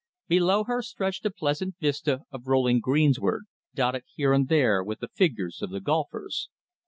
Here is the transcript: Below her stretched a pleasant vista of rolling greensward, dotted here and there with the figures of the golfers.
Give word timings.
Below 0.27 0.63
her 0.63 0.81
stretched 0.81 1.27
a 1.27 1.29
pleasant 1.29 1.75
vista 1.79 2.21
of 2.31 2.47
rolling 2.47 2.79
greensward, 2.79 3.43
dotted 3.75 4.05
here 4.15 4.33
and 4.33 4.47
there 4.47 4.83
with 4.83 4.99
the 4.99 5.09
figures 5.09 5.61
of 5.61 5.69
the 5.69 5.79
golfers. 5.79 6.49